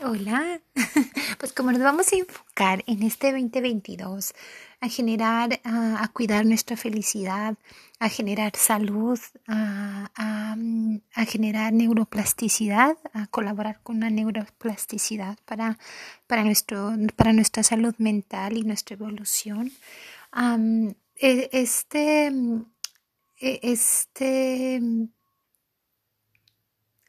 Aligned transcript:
Hola, 0.00 0.60
pues 1.38 1.52
como 1.52 1.72
nos 1.72 1.82
vamos 1.82 2.12
a 2.12 2.16
enfocar 2.16 2.84
en 2.86 3.02
este 3.02 3.32
2022 3.32 4.32
a 4.80 4.88
generar, 4.88 5.60
a, 5.64 6.08
cuidar 6.12 6.46
nuestra 6.46 6.76
felicidad, 6.76 7.56
a 7.98 8.08
generar 8.08 8.54
salud, 8.54 9.18
a, 9.48 10.08
a, 10.14 11.24
generar 11.24 11.72
neuroplasticidad, 11.72 12.96
a 13.12 13.26
colaborar 13.26 13.80
con 13.82 13.98
la 13.98 14.08
neuroplasticidad 14.08 15.36
para, 15.44 15.78
para, 16.28 16.44
nuestro, 16.44 16.92
para 17.16 17.32
nuestra 17.32 17.64
salud 17.64 17.96
mental 17.98 18.56
y 18.56 18.62
nuestra 18.62 18.94
evolución. 18.94 19.72
E, 21.16 21.48
este, 21.50 22.32
e, 23.40 23.60
este, 23.62 24.80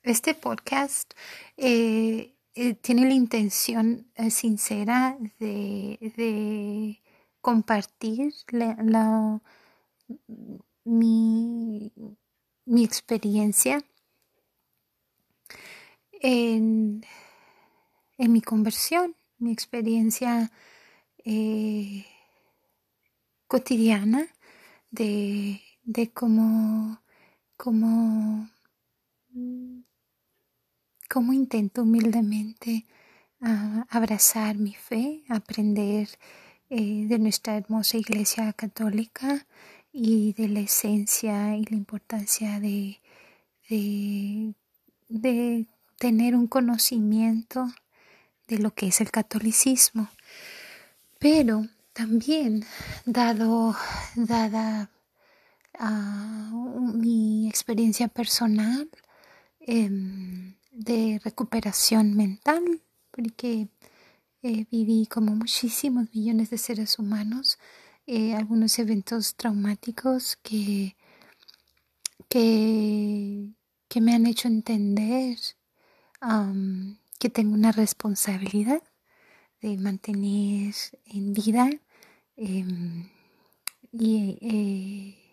este 0.02 0.34
podcast 0.34 1.14
eh, 1.56 2.34
eh, 2.62 2.73
tiene 2.76 3.05
la 3.07 3.14
intención 3.14 4.11
eh, 4.15 4.29
sincera 4.32 5.18
de, 5.39 7.02
compartir 7.39 8.33
la, 8.50 9.42
mi, 10.83 11.93
experiencia 12.66 13.82
en, 16.21 17.02
mi 18.18 18.42
conversión, 18.42 19.16
mi 19.38 19.54
experiencia 19.54 20.52
eh, 21.24 22.05
cotidiana 23.47 24.28
de, 24.91 25.61
de 25.83 26.11
cómo, 26.11 27.02
cómo 27.55 28.50
cómo 31.09 31.33
intento 31.33 31.83
humildemente 31.83 32.86
ah, 33.41 33.86
abrazar 33.89 34.58
mi 34.58 34.75
fe, 34.75 35.23
aprender 35.27 36.07
eh, 36.69 37.05
de 37.07 37.19
nuestra 37.19 37.57
hermosa 37.57 37.97
Iglesia 37.97 38.53
Católica 38.53 39.47
y 39.91 40.33
de 40.33 40.47
la 40.49 40.59
esencia 40.59 41.57
y 41.57 41.66
la 41.66 41.75
importancia 41.75 42.59
de, 42.59 42.99
tener 45.97 46.35
un 46.35 46.47
conocimiento 46.47 47.66
de 48.47 48.59
lo 48.59 48.73
que 48.73 48.88
es 48.88 49.01
el 49.01 49.11
catolicismo. 49.11 50.09
Pero 51.19 51.66
también, 51.94 52.66
dado, 53.05 53.75
dada 54.16 54.91
ah, 55.77 56.51
mi 56.94 57.49
experiencia 57.49 58.07
personal, 58.07 58.89
em, 59.59 60.58
de 60.80 61.19
recuperación 61.23 62.16
mental, 62.16 62.81
porque 63.11 63.67
eh, 64.41 64.66
viví 64.72 65.08
como 65.08 65.35
muchísimos 65.35 66.08
millones 66.13 66.49
de 66.49 66.58
seres 66.58 66.97
humanos 66.99 67.59
eh, 68.08 68.33
algunos 68.33 68.80
eventos 68.80 69.35
traumáticos 69.35 70.38
que, 70.38 70.95
que, 72.30 73.50
que, 73.89 74.02
me 74.02 74.16
han 74.16 74.25
hecho 74.25 74.47
entender 74.47 75.38
que 77.19 77.30
tengo 77.30 77.53
una 77.53 77.72
responsabilidad 77.73 78.81
de 79.61 79.77
mantener 79.77 80.73
en 81.05 81.33
vida 81.33 81.69
em, 82.38 83.09
y 83.91 84.38
eh, 84.41 85.30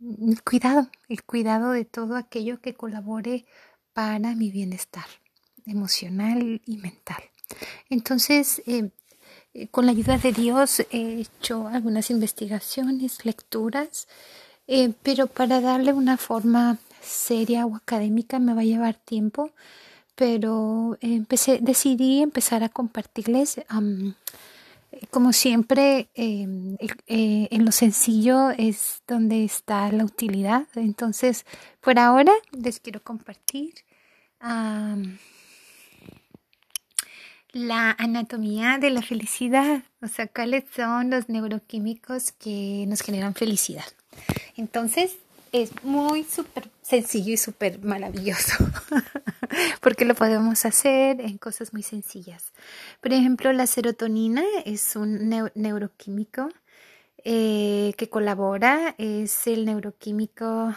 el 0.00 0.42
cuidado, 0.42 0.90
el 1.08 1.22
cuidado 1.22 1.70
de 1.70 1.84
todo 1.84 2.16
aquello 2.16 2.60
que 2.60 2.74
colabore 2.74 3.44
para 3.92 4.34
mi 4.34 4.50
bienestar 4.50 5.06
emocional 5.66 6.60
y 6.66 6.76
mental. 6.78 7.22
Entonces, 7.90 8.62
eh, 8.66 8.90
eh, 9.54 9.68
con 9.68 9.86
la 9.86 9.92
ayuda 9.92 10.18
de 10.18 10.32
Dios 10.32 10.80
he 10.90 11.20
hecho 11.20 11.68
algunas 11.68 12.10
investigaciones, 12.10 13.24
lecturas, 13.24 14.08
eh, 14.66 14.92
pero 15.02 15.26
para 15.26 15.60
darle 15.60 15.92
una 15.92 16.16
forma 16.16 16.78
seria 17.00 17.66
o 17.66 17.76
académica 17.76 18.38
me 18.38 18.54
va 18.54 18.62
a 18.62 18.64
llevar 18.64 18.94
tiempo, 18.94 19.50
pero 20.14 20.96
empecé, 21.00 21.58
decidí 21.60 22.22
empezar 22.22 22.62
a 22.62 22.68
compartirles. 22.68 23.60
Como 25.10 25.32
siempre, 25.32 26.08
em, 26.14 26.76
en 27.06 27.64
lo 27.64 27.72
sencillo 27.72 28.50
es 28.50 29.02
donde 29.06 29.44
está 29.44 29.90
la 29.92 30.04
utilidad. 30.04 30.66
Entonces, 30.74 31.46
por 31.80 31.98
ahora 31.98 32.32
les 32.52 32.80
quiero 32.80 33.02
compartir 33.02 33.74
la 37.52 37.90
anatomía 37.98 38.78
de 38.78 38.90
la 38.90 39.02
felicidad, 39.02 39.82
o 40.00 40.08
sea, 40.08 40.26
cuáles 40.26 40.64
son 40.74 41.10
los 41.10 41.28
neuroquímicos 41.28 42.32
que 42.32 42.84
nos 42.88 43.02
generan 43.02 43.34
felicidad. 43.34 43.84
Entonces, 44.56 45.16
es 45.52 45.84
muy 45.84 46.24
súper 46.24 46.70
sencillo 46.80 47.34
y 47.34 47.36
súper 47.36 47.78
maravilloso, 47.80 48.54
porque 49.80 50.06
lo 50.06 50.14
podemos 50.14 50.64
hacer 50.64 51.20
en 51.20 51.38
cosas 51.38 51.72
muy 51.72 51.82
sencillas. 51.82 52.52
Por 53.00 53.12
ejemplo, 53.12 53.52
la 53.52 53.66
serotonina 53.66 54.42
es 54.64 54.96
un 54.96 55.28
neuroquímico 55.54 56.48
eh, 57.24 57.92
que 57.98 58.08
colabora, 58.08 58.94
es 58.98 59.46
el 59.46 59.66
neuroquímico 59.66 60.74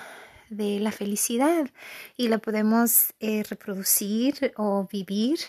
de 0.49 0.79
la 0.79 0.91
felicidad 0.91 1.69
y 2.17 2.27
la 2.27 2.37
podemos 2.37 3.13
eh, 3.19 3.43
reproducir 3.49 4.53
o 4.57 4.87
vivir 4.91 5.39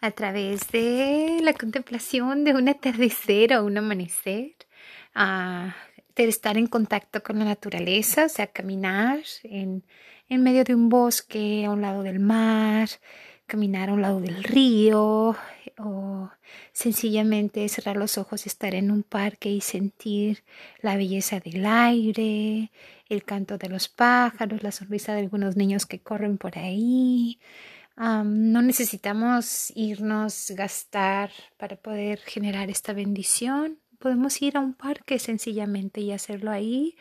a 0.00 0.10
través 0.10 0.68
de 0.72 1.38
la 1.42 1.54
contemplación 1.54 2.44
de 2.44 2.52
un 2.52 2.68
atardecer 2.68 3.54
o 3.54 3.64
un 3.64 3.78
amanecer, 3.78 4.52
uh, 5.14 5.70
de 6.24 6.30
estar 6.30 6.56
en 6.56 6.66
contacto 6.66 7.22
con 7.22 7.38
la 7.38 7.44
naturaleza, 7.44 8.26
o 8.26 8.28
sea, 8.28 8.46
caminar 8.46 9.20
en, 9.42 9.84
en 10.28 10.42
medio 10.42 10.64
de 10.64 10.74
un 10.74 10.88
bosque 10.88 11.64
a 11.66 11.70
un 11.70 11.82
lado 11.82 12.02
del 12.02 12.20
mar, 12.20 12.88
caminar 13.46 13.90
a 13.90 13.92
un 13.92 14.02
lado 14.02 14.20
del 14.20 14.42
río 14.42 15.36
o 15.78 16.30
sencillamente 16.72 17.68
cerrar 17.68 17.96
los 17.96 18.18
ojos 18.18 18.46
y 18.46 18.48
estar 18.48 18.74
en 18.74 18.90
un 18.90 19.02
parque 19.02 19.50
y 19.50 19.60
sentir 19.60 20.44
la 20.80 20.96
belleza 20.96 21.40
del 21.40 21.64
aire, 21.66 22.70
el 23.08 23.24
canto 23.24 23.58
de 23.58 23.68
los 23.68 23.88
pájaros, 23.88 24.62
la 24.62 24.72
sonrisa 24.72 25.14
de 25.14 25.20
algunos 25.20 25.56
niños 25.56 25.86
que 25.86 26.00
corren 26.00 26.38
por 26.38 26.58
ahí. 26.58 27.38
no 27.96 28.62
necesitamos 28.62 29.72
irnos 29.74 30.50
gastar 30.54 31.30
para 31.56 31.76
poder 31.76 32.18
generar 32.20 32.68
esta 32.70 32.92
bendición. 32.92 33.78
Podemos 34.06 34.40
ir 34.40 34.56
a 34.56 34.60
un 34.60 34.72
parque 34.72 35.18
sencillamente 35.18 36.00
y 36.00 36.12
hacerlo 36.12 36.52
ahí. 36.52 36.96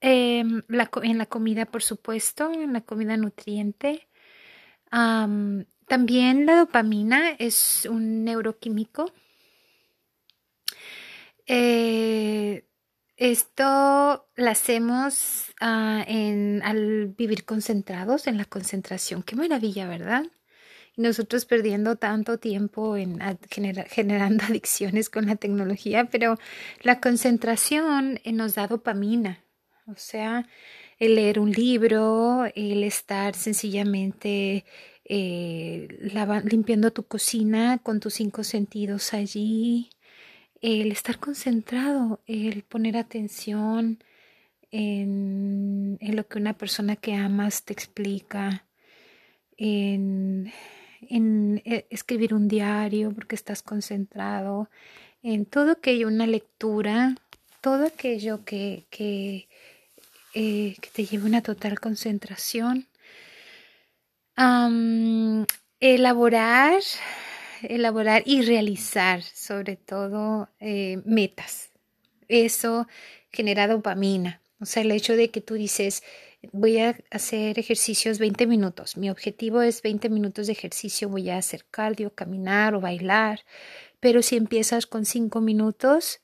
em, 0.00 0.62
en 0.68 1.18
la 1.18 1.26
comida, 1.26 1.64
por 1.64 1.82
supuesto, 1.82 2.52
en 2.52 2.74
la 2.74 2.82
comida 2.82 3.16
nutriente. 3.16 4.06
también 5.88 6.44
la 6.44 6.56
dopamina 6.56 7.30
es 7.38 7.86
un 7.90 8.22
neuroquímico 8.22 9.06
eh, 11.46 12.68
esto 13.16 14.28
lo 14.36 14.50
hacemos 14.50 15.54
ah, 15.58 16.04
al 16.06 17.14
vivir 17.16 17.46
concentrados 17.46 18.26
en 18.26 18.36
la 18.36 18.44
concentración. 18.44 19.22
Qué 19.22 19.36
maravilla, 19.36 19.88
¿verdad? 19.88 20.26
Nosotros 20.96 21.44
perdiendo 21.44 21.96
tanto 21.96 22.38
tiempo 22.38 22.96
en 22.96 23.18
generando 23.88 24.44
adicciones 24.44 25.10
con 25.10 25.26
la 25.26 25.36
tecnología, 25.36 26.04
pero 26.06 26.38
la 26.82 27.00
concentración 27.00 28.20
eh, 28.24 28.32
nos 28.32 28.54
da 28.54 28.66
dopamina. 28.66 29.44
O 29.86 29.94
sea, 29.96 30.48
el 30.98 31.16
leer 31.16 31.38
un 31.40 31.52
libro, 31.52 32.44
el 32.54 32.84
estar 32.84 33.34
sencillamente 33.34 34.64
eh, 35.04 35.88
limpiando 36.44 36.92
tu 36.92 37.04
cocina 37.04 37.78
con 37.82 38.00
tus 38.00 38.14
cinco 38.14 38.44
sentidos 38.44 39.12
allí, 39.12 39.90
el 40.62 40.92
estar 40.92 41.18
concentrado, 41.18 42.22
el 42.26 42.62
poner 42.62 42.96
atención 42.96 44.02
en, 44.70 45.98
lo 46.00 46.26
que 46.26 46.38
una 46.38 46.56
persona 46.56 46.96
que 46.96 47.14
amas 47.14 47.64
te 47.64 47.74
explica, 47.74 48.66
en, 49.58 50.52
eh, 51.10 51.86
escribir 51.90 52.34
un 52.34 52.48
diario 52.48 53.12
porque 53.12 53.34
estás 53.34 53.62
concentrado, 53.62 54.70
en 55.22 55.46
todo 55.46 55.72
aquello, 55.72 56.08
una 56.08 56.26
lectura, 56.26 57.16
todo 57.60 57.86
aquello 57.86 58.44
que, 58.44 58.84
que, 58.90 59.48
eh, 60.34 60.76
te 60.92 61.06
lleve 61.06 61.24
una 61.26 61.42
total 61.42 61.80
concentración. 61.80 62.86
elaborar 65.80 66.82
elaborar 67.68 68.22
y 68.26 68.42
realizar 68.42 69.22
sobre 69.22 69.76
todo 69.76 70.48
eh, 70.60 71.00
metas. 71.04 71.70
Eso 72.28 72.86
genera 73.30 73.66
dopamina. 73.66 74.40
O 74.60 74.66
sea, 74.66 74.82
el 74.82 74.90
hecho 74.92 75.16
de 75.16 75.30
que 75.30 75.40
tú 75.40 75.54
dices, 75.54 76.02
voy 76.52 76.78
a 76.78 76.96
hacer 77.10 77.58
ejercicios 77.58 78.18
20 78.18 78.46
minutos. 78.46 78.96
Mi 78.96 79.10
objetivo 79.10 79.62
es 79.62 79.82
20 79.82 80.08
minutos 80.10 80.46
de 80.46 80.52
ejercicio. 80.52 81.08
Voy 81.08 81.30
a 81.30 81.38
hacer 81.38 81.64
cardio, 81.70 82.14
caminar 82.14 82.74
o 82.74 82.80
bailar. 82.80 83.40
Pero 84.00 84.22
si 84.22 84.36
empiezas 84.36 84.86
con 84.86 85.04
5 85.04 85.40
minutos 85.40 86.20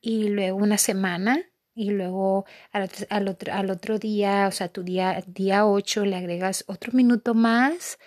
y 0.00 0.28
luego 0.28 0.58
una 0.58 0.78
semana 0.78 1.42
y 1.74 1.90
luego 1.90 2.46
al, 2.72 3.28
otro, 3.28 3.52
al 3.52 3.70
otro 3.70 3.98
día, 3.98 4.46
o 4.48 4.52
sea, 4.52 4.68
tu 4.68 4.82
día, 4.82 5.22
día 5.26 5.66
8 5.66 6.04
le 6.04 6.16
agregas 6.16 6.64
otro 6.68 6.92
minuto 6.92 7.34
más 7.34 7.98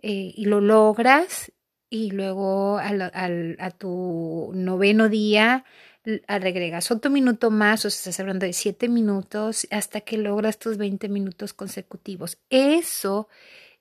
eh, 0.00 0.32
y 0.34 0.46
lo 0.46 0.60
logras 0.60 1.52
y 1.90 2.10
luego 2.10 2.78
al, 2.78 3.02
a 3.60 3.70
tu 3.70 4.50
noveno 4.54 5.10
día 5.10 5.64
agregas 6.26 6.90
otro 6.90 7.10
minuto 7.10 7.50
más, 7.50 7.84
o 7.84 7.90
sea, 7.90 7.98
estás 7.98 8.20
hablando 8.20 8.46
de 8.46 8.52
siete 8.52 8.88
minutos 8.88 9.66
hasta 9.70 10.00
que 10.00 10.18
logras 10.18 10.58
tus 10.58 10.76
20 10.76 11.08
minutos 11.08 11.54
consecutivos. 11.54 12.38
Eso, 12.50 13.28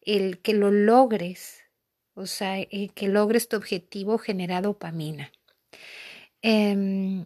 el 0.01 0.39
que 0.39 0.53
lo 0.53 0.71
logres, 0.71 1.63
o 2.13 2.25
sea, 2.25 2.59
el 2.59 2.94
que 2.94 3.07
logres 3.07 3.47
tu 3.47 3.57
objetivo 3.57 4.18
genera 4.18 4.62
dopamina. 4.62 5.31
Em, 6.41 7.25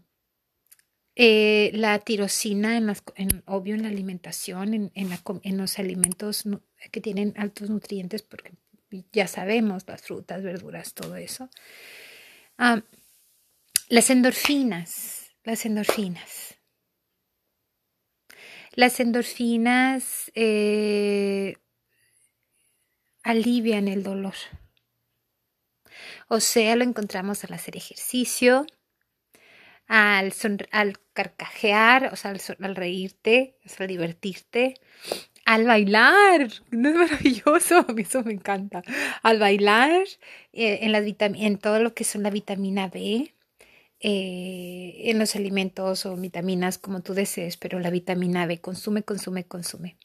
eh, 1.15 1.71
la 1.73 1.99
tirosina, 1.99 2.81
obvio 3.45 3.75
en 3.75 3.83
la 3.83 3.87
alimentación, 3.87 4.91
en, 4.93 5.57
los 5.57 5.79
alimentos 5.79 6.43
que 6.91 7.01
tienen 7.01 7.33
altos 7.37 7.69
nutrientes, 7.69 8.21
porque 8.21 8.53
ya 9.13 9.27
sabemos, 9.27 9.85
las 9.87 10.01
frutas, 10.01 10.43
verduras, 10.43 10.93
todo 10.93 11.15
eso. 11.15 11.49
Las 13.87 14.09
endorfinas, 14.09 15.31
las 15.43 15.65
endorfinas. 15.65 16.55
Las 18.73 18.99
endorfinas 18.99 20.31
eh, 20.35 21.55
alivian 23.23 23.87
el 23.87 24.03
dolor. 24.03 24.35
O 26.27 26.39
sea, 26.39 26.75
lo 26.75 26.83
encontramos 26.83 27.43
al 27.43 27.53
hacer 27.53 27.77
ejercicio, 27.77 28.65
al, 29.87 30.33
al 30.71 30.99
carcajear, 31.13 32.11
o 32.11 32.15
sea, 32.15 32.33
al, 32.59 32.75
reírte, 32.75 33.55
al 33.79 33.87
divertirte, 33.87 34.73
al 35.45 35.65
bailar, 35.65 36.49
no 36.71 36.89
es 36.89 36.95
maravilloso, 36.95 37.77
a 37.87 37.93
mí 37.93 38.01
eso 38.01 38.23
me 38.23 38.33
encanta. 38.33 38.81
Al 39.21 39.39
bailar, 39.39 40.01
eh, 40.53 40.79
en, 40.81 40.91
las 40.91 41.03
en 41.19 41.57
todo 41.59 41.79
lo 41.79 41.93
que 41.93 42.03
son 42.03 42.23
la 42.23 42.31
vitamina 42.31 42.87
B, 42.87 43.34
eh, 43.99 45.01
en 45.05 45.19
los 45.19 45.35
alimentos 45.35 46.05
o 46.05 46.15
vitaminas 46.15 46.77
como 46.77 47.01
tú 47.01 47.13
desees, 47.13 47.57
pero 47.57 47.79
la 47.79 47.89
vitamina 47.89 48.45
B 48.45 48.59
consume, 48.59 49.03
consume, 49.03 49.45
consume. 49.45 49.97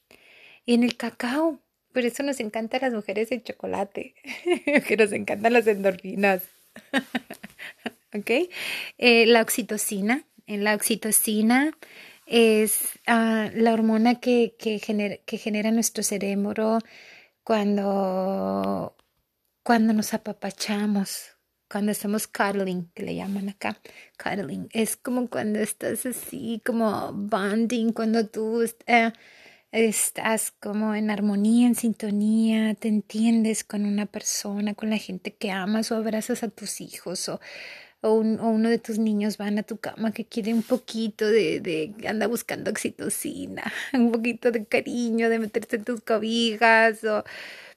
Y 0.64 0.74
en 0.74 0.84
el 0.84 0.96
cacao, 0.96 1.60
por 1.92 2.04
eso 2.04 2.22
nos 2.22 2.40
encanta 2.40 2.76
a 2.76 2.80
las 2.80 2.92
mujeres 2.92 3.32
el 3.32 3.42
chocolate, 3.42 4.14
que 4.86 4.96
nos 4.96 5.12
encantan 5.12 5.52
las 5.52 5.66
endorfinas. 5.66 6.44
¿Ok? 8.14 8.30
Eh, 8.98 9.26
la 9.26 9.42
oxitocina, 9.42 10.24
en 10.46 10.64
la 10.64 10.74
oxitocina 10.74 11.76
es 12.26 12.98
ah, 13.06 13.50
la 13.54 13.72
hormona 13.72 14.20
que, 14.20 14.54
que, 14.58 14.78
genera, 14.78 15.16
que 15.18 15.36
genera 15.36 15.70
nuestro 15.72 16.02
cerebro 16.02 16.78
cuando, 17.42 18.96
cuando 19.62 19.92
nos 19.92 20.14
apapachamos, 20.14 21.36
cuando 21.70 21.92
estamos 21.92 22.26
cuddling, 22.26 22.90
que 22.94 23.02
le 23.02 23.14
llaman 23.14 23.48
acá, 23.50 23.78
cuddling. 24.22 24.68
Es 24.72 24.96
como 24.96 25.28
cuando 25.28 25.60
estás 25.60 26.04
así, 26.06 26.60
como 26.64 27.12
bonding, 27.12 27.92
cuando 27.92 28.26
tú 28.26 28.62
eh, 28.86 29.12
estás 29.72 30.50
como 30.50 30.94
en 30.94 31.10
armonía, 31.10 31.68
en 31.68 31.74
sintonía, 31.74 32.74
te 32.74 32.88
entiendes 32.88 33.64
con 33.64 33.86
una 33.86 34.06
persona, 34.06 34.74
con 34.74 34.90
la 34.90 34.98
gente 34.98 35.34
que 35.34 35.50
amas 35.50 35.92
o 35.92 35.96
abrazas 35.96 36.42
a 36.42 36.48
tus 36.48 36.80
hijos 36.80 37.28
o 37.28 37.40
o, 38.02 38.12
uno 38.14 38.68
de 38.68 38.78
tus 38.78 38.98
niños 38.98 39.36
van 39.36 39.58
a 39.58 39.62
tu 39.62 39.78
cama 39.78 40.12
que 40.12 40.24
quiere 40.24 40.54
un 40.54 40.62
poquito 40.62 41.26
de, 41.26 41.60
de, 41.60 41.94
anda 42.08 42.26
buscando 42.26 42.70
oxitocina, 42.70 43.72
un 43.92 44.12
poquito 44.12 44.50
de 44.50 44.64
cariño, 44.64 45.28
de 45.28 45.38
meterse 45.38 45.76
en 45.76 45.84
tus 45.84 46.00
cobijas, 46.00 47.04
o 47.04 47.24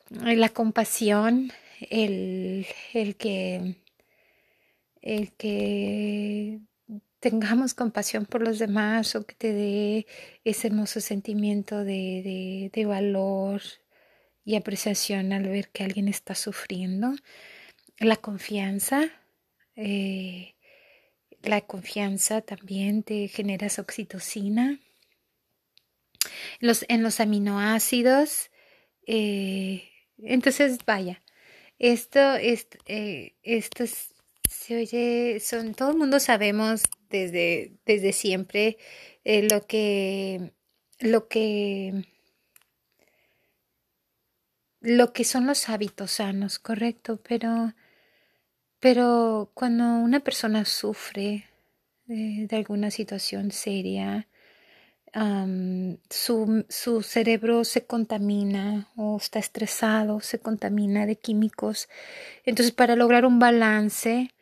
la 0.10 0.50
compasión, 0.50 1.52
el, 1.90 2.66
el 2.94 3.16
que, 3.16 3.76
el 5.04 5.34
que 5.34 6.62
tengamos 7.20 7.74
compasión 7.74 8.26
por 8.26 8.42
los 8.42 8.58
demás 8.58 9.16
o 9.16 9.26
que 9.26 9.36
te 9.36 9.54
dé 9.54 10.08
ese 10.44 10.68
hermoso 10.68 11.02
sentimiento 11.02 11.84
de, 11.84 12.72
de, 12.74 12.86
valor 12.86 13.62
y 14.46 14.56
apreciación 14.56 15.34
al 15.34 15.44
ver 15.44 15.70
que 15.70 15.84
alguien 15.84 16.08
está 16.08 16.36
sufriendo. 16.36 17.16
La 18.00 18.16
confianza, 18.16 19.10
eh, 19.76 20.56
la 21.42 21.62
confianza 21.62 22.42
también 22.42 23.04
te 23.04 23.28
genera 23.28 23.68
oxitocina. 23.78 24.80
Los, 26.60 26.86
en 26.88 27.04
los 27.04 27.20
aminoácidos, 27.20 28.52
eh, 29.06 29.90
entonces 30.18 30.78
vaya, 30.86 31.22
esto, 31.80 32.36
esto, 32.36 32.78
eh, 32.86 33.36
esto 33.44 33.84
se 34.60 34.78
oye, 34.78 35.40
son, 35.40 35.74
todo 35.74 35.92
el 35.92 35.98
mundo 35.98 36.20
sabemos 36.20 36.84
desde, 37.10 37.74
desde 37.86 38.14
siempre 38.14 38.78
lo 39.26 39.66
que, 39.68 40.54
lo 41.00 41.28
que, 41.28 42.06
lo 44.82 45.14
que 45.14 45.24
son 45.24 45.48
los 45.48 45.70
hábitos 45.70 46.12
sanos, 46.12 46.60
correcto, 46.60 47.22
pero 47.28 47.74
pero 48.84 49.50
cuando 49.54 49.86
una 49.86 50.20
persona 50.20 50.66
sufre 50.66 51.46
de, 52.06 52.50
alguna 52.52 52.92
situación 52.92 53.52
seria, 53.52 54.28
su, 56.10 56.66
su, 56.68 57.02
cerebro 57.02 57.64
se 57.64 57.86
contamina 57.86 58.90
o 58.98 59.16
está 59.16 59.40
estresado, 59.40 60.20
se 60.20 60.40
contamina 60.40 61.06
de 61.06 61.16
químicos. 61.16 61.88
Entonces, 62.44 62.74
para 62.74 62.98
lograr 62.98 63.26
un 63.26 63.40
balance, 63.40 64.33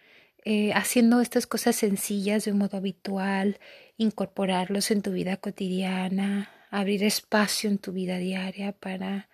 eh, 0.43 0.73
haciendo 0.73 1.21
estas 1.21 1.45
cosas 1.45 1.75
sencillas 1.75 2.45
de 2.45 2.51
un 2.51 2.57
modo 2.59 2.77
habitual, 2.77 3.59
incorporarlos 3.97 4.89
en 4.89 5.03
tu 5.03 5.11
vida 5.11 5.37
cotidiana, 5.37 6.49
abrir 6.71 7.03
espacio 7.03 7.69
en 7.69 7.77
tu 7.77 7.91
vida 7.91 8.17
diaria 8.17 8.71
para 8.71 9.29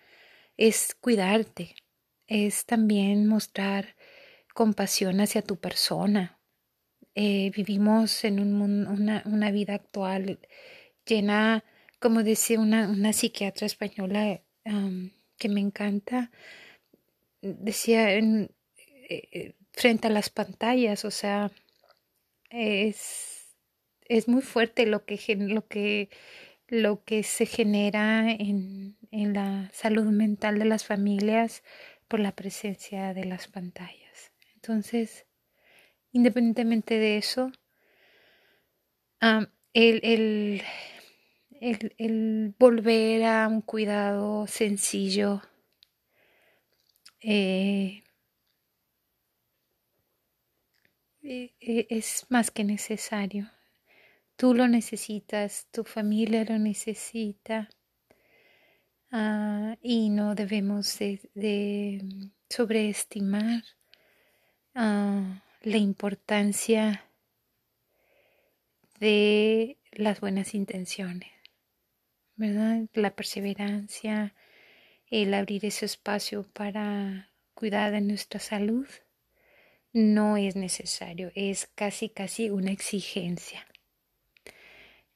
es 0.58 0.96
cuidarte, 1.00 1.76
es 2.26 2.66
también 2.66 3.26
mostrar 3.26 3.96
compasión 4.54 5.20
hacia 5.20 5.40
tu 5.42 5.56
persona. 5.56 6.38
Eh, 7.14 7.52
vivimos 7.56 8.24
en 8.24 8.40
un, 8.40 8.86
una, 8.86 9.22
una, 9.24 9.50
vida 9.50 9.74
actual 9.74 10.38
llena, 11.06 11.64
como 12.00 12.22
decía 12.22 12.60
una, 12.60 12.88
una 12.88 13.12
psiquiatra 13.12 13.66
española 13.66 14.42
que 15.38 15.48
me 15.48 15.60
encanta, 15.60 16.30
decía 17.40 18.12
eh, 18.14 19.54
frente 19.78 20.08
a 20.08 20.10
las 20.10 20.28
pantallas, 20.28 21.04
o 21.04 21.10
sea, 21.10 21.52
es, 22.50 23.56
es 24.06 24.26
muy 24.26 24.42
fuerte 24.42 24.86
lo 24.86 25.04
que, 25.04 25.36
lo 25.36 25.68
que, 25.68 26.10
lo 26.66 27.04
que 27.04 27.22
se 27.22 27.46
genera 27.46 28.30
en, 28.32 28.96
en 29.12 29.34
la 29.34 29.70
salud 29.72 30.06
mental 30.06 30.58
de 30.58 30.64
las 30.64 30.84
familias 30.84 31.62
por 32.08 32.18
la 32.18 32.32
presencia 32.32 33.14
de 33.14 33.24
las 33.24 33.46
pantallas. 33.46 34.32
Entonces, 34.54 35.26
independientemente 36.10 36.98
de 36.98 37.18
eso, 37.18 37.52
el, 39.74 40.62
el, 41.60 42.54
volver 42.58 43.24
a 43.24 43.46
un 43.46 43.60
cuidado 43.60 44.46
sencillo 44.48 45.42
eh, 47.20 48.02
es 51.28 52.26
más 52.28 52.50
que 52.50 52.64
necesario. 52.64 53.50
Tú 54.36 54.54
lo 54.54 54.68
necesitas, 54.68 55.66
tu 55.70 55.84
familia 55.84 56.44
lo 56.44 56.58
necesita 56.58 57.68
ah, 59.10 59.76
y 59.82 60.10
no 60.10 60.34
debemos 60.34 60.98
de 60.98 62.30
sobreestimar 62.48 63.64
la 64.74 65.76
importancia 65.76 67.04
de 69.00 69.76
las 69.90 70.20
buenas 70.20 70.54
intenciones, 70.54 71.32
¿verdad? 72.36 72.86
La 72.94 73.10
perseverancia, 73.10 74.34
el 75.10 75.34
abrir 75.34 75.64
ese 75.64 75.86
espacio 75.86 76.44
para 76.52 77.32
cuidar 77.54 77.90
de 77.90 78.00
nuestra 78.02 78.38
salud 78.38 78.86
no 79.98 80.36
es 80.36 80.56
necesario, 80.56 81.32
es 81.34 81.68
casi 81.74 82.08
casi 82.08 82.50
una 82.50 82.70
exigencia. 82.70 83.66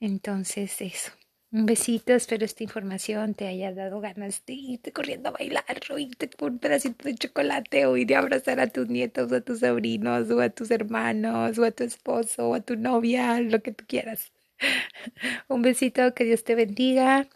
Entonces 0.01 0.81
eso, 0.81 1.13
Un 1.53 1.67
besito, 1.67 2.15
espero 2.15 2.45
esta 2.45 2.65
información 2.65 3.35
te 3.35 3.47
haya 3.47 3.73
dado 3.75 4.01
ganas 4.01 4.45
de 4.47 4.55
irte 4.55 4.93
corriendo 4.93 5.29
a 5.29 5.33
bailar 5.33 5.65
o 5.91 5.99
irte 5.99 6.31
con 6.31 6.55
un 6.55 6.59
pedacito 6.59 7.05
de 7.09 7.15
chocolate 7.15 7.87
o 7.87 7.97
ir 7.97 8.15
a 8.15 8.21
abrazar 8.21 8.59
a 8.61 8.69
tus 8.69 8.89
nietos 8.89 9.31
o 9.33 9.37
a 9.37 9.41
tus 9.43 9.61
sobrinos 9.61 10.31
o 10.31 10.41
a 10.41 10.51
tus 10.51 10.71
hermanos 10.71 11.59
o 11.59 11.65
a 11.65 11.71
tu 11.73 11.85
esposo 11.85 12.49
o 12.51 12.55
a 12.55 12.61
tu 12.63 12.77
novia, 12.77 13.41
lo 13.41 13.63
que 13.63 13.73
tú 13.73 13.85
quieras. 13.87 14.33
Un 15.49 15.63
besito, 15.63 16.15
que 16.15 16.25
Dios 16.25 16.45
te 16.45 16.55
bendiga 16.55 17.29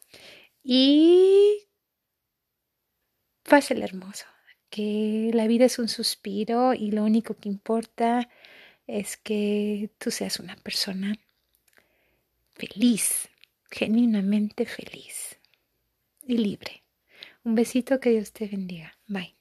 y 0.64 1.68
el 3.70 3.82
hermoso, 3.82 4.26
que 4.76 5.30
la 5.32 5.46
vida 5.46 5.64
es 5.64 5.78
un 5.78 5.88
suspiro 5.88 6.74
y 6.74 6.90
lo 6.90 7.02
único 7.02 7.34
que 7.34 7.48
importa 7.48 8.28
es 8.86 9.16
que 9.16 9.88
tú 9.98 10.10
seas 10.10 10.38
una 10.38 10.54
persona 10.56 11.14
feliz 12.54 13.30
genuinamente 13.70 14.66
feliz 14.66 15.38
y 16.26 16.36
libre. 16.36 16.82
Un 17.42 17.54
besito, 17.54 18.00
que 18.00 18.10
Dios 18.10 18.32
te 18.32 18.46
bendiga. 18.48 18.98
Bye. 19.06 19.35